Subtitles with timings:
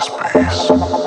[0.00, 0.97] space.